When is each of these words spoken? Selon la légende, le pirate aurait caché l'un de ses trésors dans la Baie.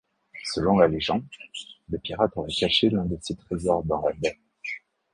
Selon 0.53 0.79
la 0.79 0.87
légende, 0.87 1.25
le 1.91 1.99
pirate 1.99 2.35
aurait 2.35 2.51
caché 2.51 2.89
l'un 2.89 3.05
de 3.05 3.19
ses 3.21 3.35
trésors 3.35 3.83
dans 3.83 4.01
la 4.01 4.13
Baie. 4.13 4.39